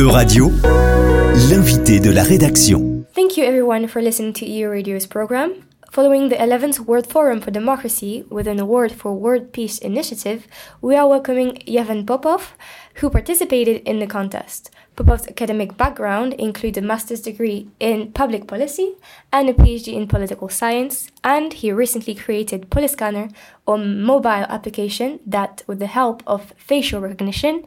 [0.00, 0.50] euradio,
[1.50, 3.04] l'invité de la rédaction.
[3.14, 5.50] Thank you everyone for listening to EU Radio's program.
[5.90, 10.46] Following the 11th World Forum for Democracy with an award for World Peace Initiative,
[10.80, 12.56] we are welcoming Yevhen Popov,
[12.94, 14.70] who participated in the contest.
[14.96, 18.94] Popov's academic background includes a master's degree in public policy
[19.30, 23.30] and a PhD in political science, and he recently created Polyscanner,
[23.68, 27.66] a mobile application that, with the help of facial recognition,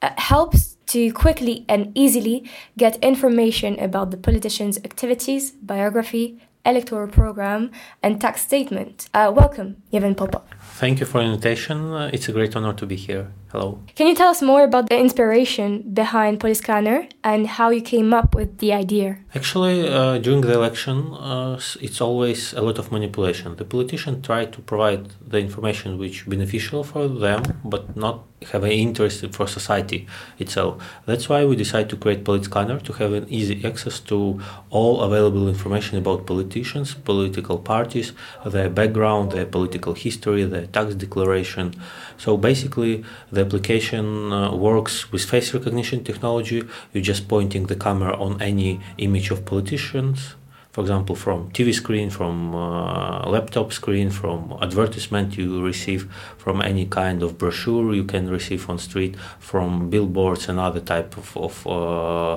[0.00, 2.44] uh, helps to quickly and easily
[2.76, 7.70] get information about the politician's activities, biography, electoral program,
[8.02, 9.08] and tax statement.
[9.14, 10.42] Uh, welcome, Yevhen Popov.
[10.74, 11.92] Thank you for the invitation.
[11.92, 13.32] Uh, it's a great honor to be here.
[13.52, 13.80] Hello.
[13.94, 18.34] Can you tell us more about the inspiration behind Polyscanner and how you came up
[18.34, 19.20] with the idea?
[19.34, 23.56] Actually, uh, during the election, uh, it's always a lot of manipulation.
[23.56, 28.70] The politicians try to provide the information which beneficial for them, but not have an
[28.70, 30.06] interest for society
[30.38, 30.82] itself.
[31.06, 35.48] That's why we decided to create Polyscanner to have an easy access to all available
[35.48, 38.12] information about politicians, political parties,
[38.44, 41.74] their background, their political history, their tax declaration.
[42.18, 46.62] So basically, the application uh, works with face recognition technology.
[46.92, 50.34] You're just pointing the camera on any image of politicians,
[50.72, 56.86] for example, from TV screen, from uh, laptop screen, from advertisement you receive, from any
[56.86, 61.66] kind of brochure you can receive on street, from billboards and other type of, of
[61.66, 62.36] uh,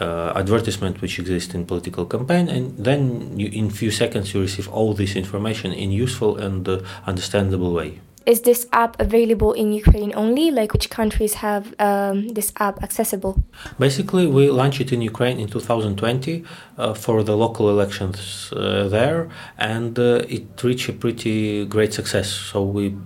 [0.00, 4.68] uh, advertisement which exist in political campaign, and then you, in few seconds you receive
[4.68, 10.12] all this information in useful and uh, understandable way is this app available in Ukraine
[10.14, 10.50] only?
[10.50, 13.42] Like, which countries have um, this app accessible?
[13.78, 16.44] Basically, we launched it in Ukraine in 2020
[16.76, 22.28] uh, for the local elections uh, there, and uh, it reached a pretty great success.
[22.28, 22.96] So we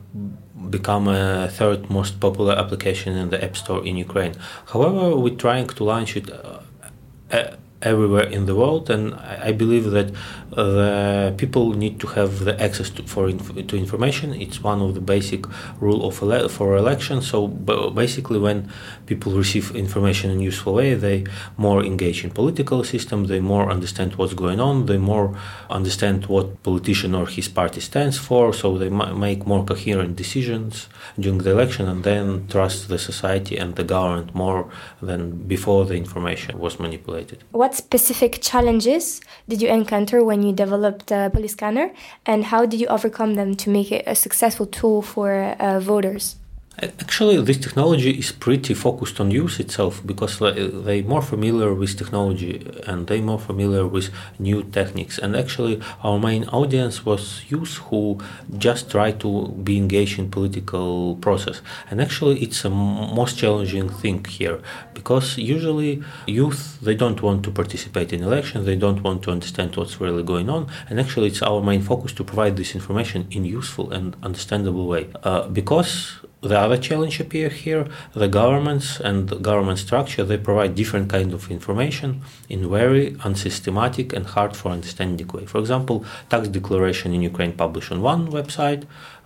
[0.70, 4.34] become a third most popular application in the App Store in Ukraine.
[4.72, 10.10] However, we're trying to launch it uh, everywhere in the world, and I believe that
[10.56, 14.34] uh, the people need to have the access to, for inf- to information.
[14.34, 15.46] It's one of the basic
[15.80, 17.22] rule of ele- for election.
[17.22, 18.70] So b- basically, when
[19.06, 21.24] people receive information in useful way, they
[21.56, 23.26] more engage in political system.
[23.26, 24.86] They more understand what's going on.
[24.86, 25.36] They more
[25.70, 28.52] understand what politician or his party stands for.
[28.52, 30.88] So they m- make more coherent decisions
[31.18, 34.68] during the election, and then trust the society and the government more
[35.00, 37.38] than before the information was manipulated.
[37.52, 41.94] What what specific challenges did you encounter when you developed the uh, Polyscanner,
[42.26, 46.39] and how did you overcome them to make it a successful tool for uh, voters?
[46.82, 52.66] Actually, this technology is pretty focused on use itself because they're more familiar with technology
[52.86, 54.08] and they're more familiar with
[54.38, 55.18] new techniques.
[55.18, 58.18] And actually, our main audience was youth who
[58.56, 61.60] just try to be engaged in political process.
[61.90, 64.62] And actually, it's a most challenging thing here
[64.94, 69.76] because usually youth they don't want to participate in elections, they don't want to understand
[69.76, 70.66] what's really going on.
[70.88, 75.08] And actually, it's our main focus to provide this information in useful and understandable way
[75.24, 80.74] uh, because the other challenge appear here the governments and the government structure they provide
[80.74, 85.44] different kind of information in very unsystematic and hard for understanding way.
[85.44, 88.84] For example tax declaration in ukraine published on one website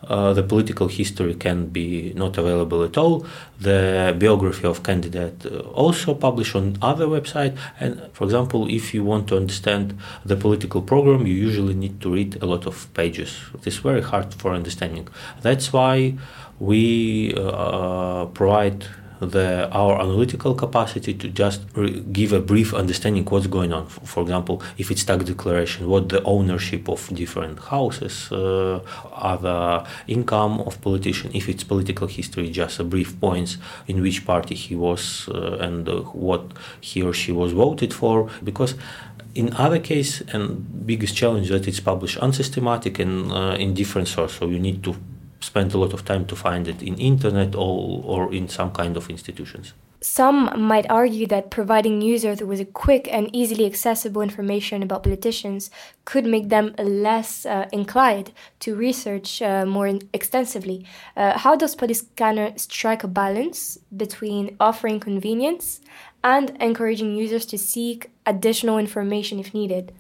[0.09, 3.27] the political history can be not available at all.
[3.61, 7.57] The biography of candidate uh, also published on other website.
[7.81, 12.13] And for example if you want to understand the political program you usually need to
[12.13, 13.41] read a lot of pages.
[13.55, 15.09] It is very hard for understanding.
[15.43, 16.15] That's why
[16.59, 18.87] we uh, provide
[19.27, 23.87] the our analytical capacity to just re- give a brief understanding what's going on.
[23.87, 28.81] For, for, example, if it's tax declaration, what the ownership of different houses, uh,
[29.15, 31.31] other income of politician.
[31.35, 35.89] If it's political history, just a brief points in which party he was uh, and
[35.89, 36.43] uh, what
[36.81, 38.31] he or she was voted for.
[38.43, 38.75] Because
[39.35, 44.35] in other case, and biggest challenge that it's published unsystematic and uh, in different source,
[44.35, 44.95] so you need to
[45.45, 48.97] spend a lot of time to find it in internet or, or in some kind
[48.97, 49.75] of institutions.
[50.01, 55.71] Some might argue that providing users with quick and easily accessible information about politicians
[56.05, 58.31] could make them less uh, inclined
[58.61, 60.85] to research uh, more extensively.
[61.17, 65.81] Uh, how does Polyscanner strike a balance between offering convenience
[66.23, 69.95] and encouraging users to seek additional information if needed?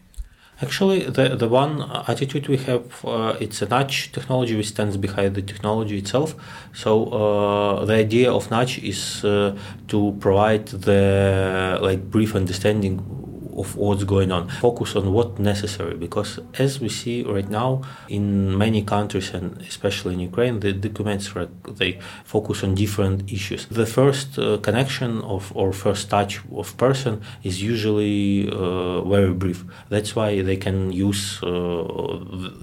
[0.62, 5.34] Actually, the, the one attitude we have, uh, it's a nudge technology which stands behind
[5.34, 6.36] the technology itself.
[6.72, 9.56] So uh, the idea of nudge is uh,
[9.88, 13.23] to provide the like brief understanding
[13.56, 14.48] of what's going on.
[14.48, 20.14] Focus on what necessary because as we see right now in many countries and especially
[20.14, 21.32] in Ukraine, the documents
[21.80, 23.66] they focus on different issues.
[23.66, 29.64] The first uh, connection of or first touch of person is usually uh, very brief.
[29.88, 31.48] That's why they can use uh,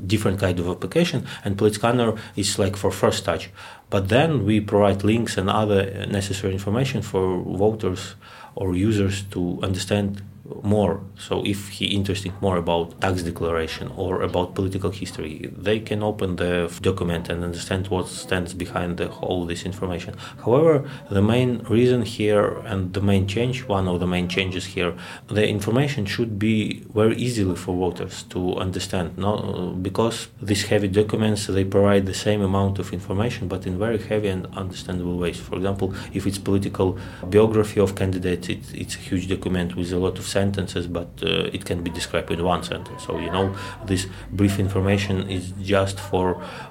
[0.05, 3.49] different kind of application and Polyscanner is like for first touch.
[3.89, 8.15] But then we provide links and other necessary information for voters
[8.55, 10.21] or users to understand
[10.63, 11.01] more.
[11.17, 16.35] So if he interested more about tax declaration or about political history, they can open
[16.35, 20.15] the document and understand what stands behind the whole this information.
[20.43, 24.93] However, the main reason here and the main change, one of the main changes here,
[25.27, 29.17] the information should be very easily for voters to understand.
[29.17, 33.99] Not because these heavy documents they provide the same amount of information, but in very
[33.99, 35.39] heavy and understandable ways.
[35.39, 39.97] For example, if it's political biography of candidates, it, it's a huge document with a
[39.97, 43.00] lot of sentences, but uh, it can be described in one sentence.
[43.06, 43.56] So you know,
[43.86, 45.45] this brief information is
[45.75, 46.28] just for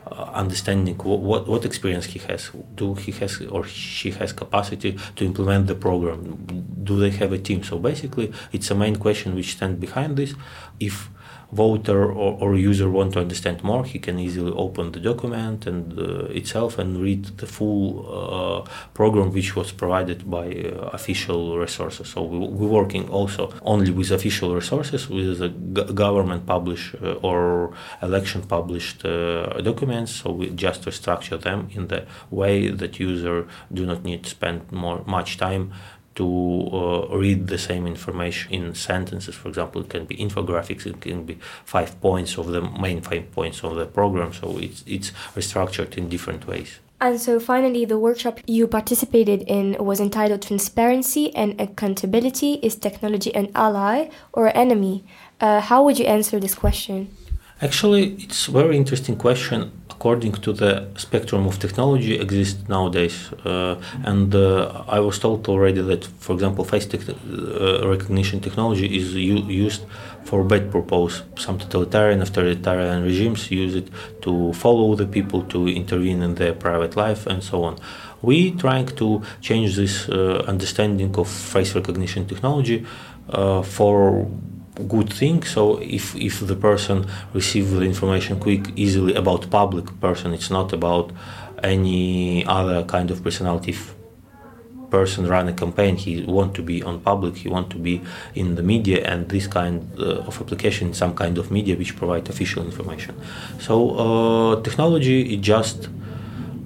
[0.07, 2.51] uh, understanding what, what, what experience he has.
[2.75, 6.21] Do he has or she has capacity to implement the program?
[6.89, 7.63] Do they have a team?
[7.63, 10.35] So basically, it's a main question which stands behind this.
[10.79, 11.11] If
[11.53, 15.99] voter or, or user want to understand more, he can easily open the document and
[15.99, 22.09] uh, itself and read the full uh, program which was provided by uh, official resources.
[22.09, 25.49] So we, we're working also only with official resources, with the
[25.93, 30.13] government published or election published documents.
[30.13, 34.71] So we just restructure them in the way that user do not need to spend
[34.71, 35.73] more much time
[36.21, 36.27] to
[36.81, 39.35] uh, read the same information in sentences.
[39.35, 43.25] For example, it can be infographics, it can be five points of the main five
[43.33, 44.31] points of the program.
[44.41, 46.71] So it's it's restructured in different ways.
[47.01, 53.35] And so finally, the workshop you participated in was entitled Transparency and Accountability Is Technology
[53.35, 55.03] an Ally or Enemy?
[55.41, 57.09] Uh, how would you answer this question?
[57.63, 63.17] Actually, it's a very interesting question according to the spectrum of technology exists nowadays.
[63.45, 68.87] Uh, and uh, I was told already that, for example, face te- uh, recognition technology
[68.97, 69.83] is used
[70.25, 71.23] for bad purpose.
[71.37, 73.89] Some totalitarian, authoritarian regimes use it
[74.23, 77.77] to follow the people, to intervene in their private life, and so on.
[78.23, 82.87] We trying to change this uh, understanding of face recognition technology
[83.29, 84.27] uh, for
[84.89, 85.43] good thing.
[85.45, 90.73] So if if the person receives the information quick easily about public person it's not
[90.73, 91.13] about
[91.63, 93.71] any other kind of personality.
[93.73, 93.95] If
[94.91, 98.03] person run a campaign he want to be on public he want to be
[98.35, 102.29] in the media and this kind uh, of application some kind of media which provide
[102.29, 103.15] official information.
[103.61, 105.89] So uh, technology is just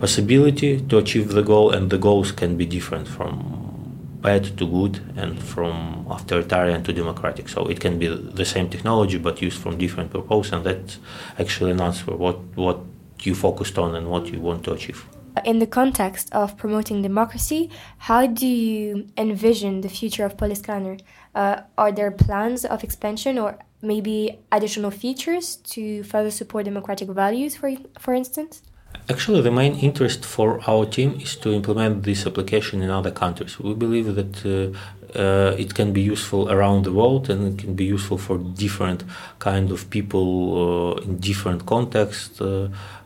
[0.00, 3.63] possibility to achieve the goal and the goals can be different from
[4.24, 7.46] bad to good and from authoritarian to democratic.
[7.54, 8.08] So it can be
[8.40, 10.98] the same technology but used from different purpose, and that's
[11.42, 12.78] actually an answer what what
[13.26, 15.00] you focused on and what you want to achieve.
[15.44, 17.62] In the context of promoting democracy,
[18.08, 18.84] how do you
[19.16, 21.00] envision the future of Polyscanner?
[21.34, 23.50] Uh, are there plans of expansion or
[23.82, 24.18] maybe
[24.56, 27.68] additional features to further support democratic values, for,
[27.98, 28.62] for instance?
[29.10, 33.58] Actually, the main interest for our team is to implement this application in other countries.
[33.60, 37.74] We believe that uh, uh, it can be useful around the world and it can
[37.74, 39.04] be useful for different
[39.38, 42.40] kind of people uh, in different contexts.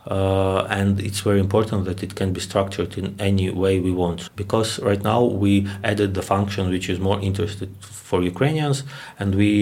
[0.09, 4.35] Uh, and it's very important that it can be structured in any way we want.
[4.37, 7.71] Because right now we added the function which is more interested
[8.09, 8.85] for Ukrainians
[9.19, 9.53] and we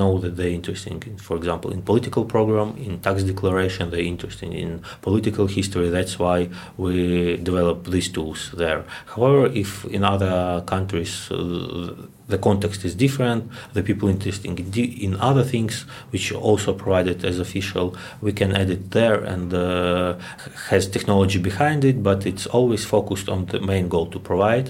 [0.00, 4.50] know that they're interested in for example in political program in tax declaration they're interested
[4.52, 4.70] in
[5.08, 5.88] political history.
[5.98, 6.38] That's why
[6.76, 8.84] we develop these tools there.
[9.14, 11.36] However if in other countries uh,
[12.28, 13.40] the context is different,
[13.72, 14.44] the people interested
[15.06, 15.74] in other things,
[16.10, 19.60] which also provided as official, we can add it there and uh,
[19.96, 20.12] Uh,
[20.70, 24.66] has technology behind it, but it's always focused on the main goal to provide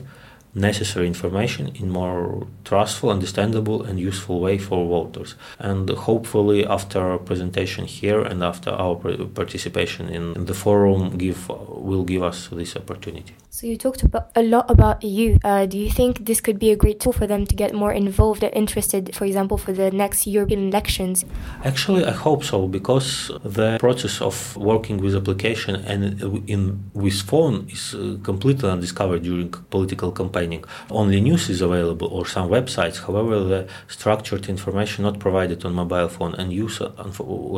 [0.57, 5.35] necessary information in more trustful, understandable, and useful way for voters.
[5.59, 8.97] And hopefully, after our presentation here and after our
[9.35, 13.35] participation in the forum, give will give us this opportunity.
[13.51, 15.39] So you talked about a lot about you.
[15.43, 17.93] Uh, do you think this could be a great tool for them to get more
[17.93, 21.25] involved and interested, for example, for the next European elections?
[21.65, 26.03] Actually, I hope so because the process of working with application and
[26.47, 30.46] in with phone is uh, completely undiscovered during political campaign
[30.91, 32.97] only news is available or some websites.
[33.07, 36.81] However, the structured information not provided on mobile phone and use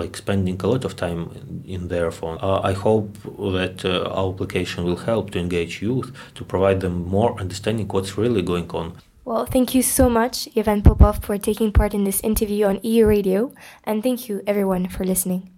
[0.00, 1.20] like spending a lot of time
[1.66, 2.38] in their phone.
[2.40, 3.08] Uh, I hope
[3.56, 8.16] that uh, our application will help to engage youth to provide them more understanding what's
[8.18, 8.92] really going on.
[9.24, 13.06] Well, thank you so much, Ivan Popov, for taking part in this interview on EU
[13.06, 13.52] Radio,
[13.84, 15.50] and thank you everyone for listening.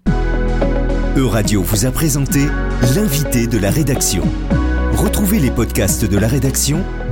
[1.17, 2.47] euradio vous a présenté
[2.95, 4.23] l'invité de la rédaction.
[4.95, 6.83] Retrouvez les podcasts de la rédaction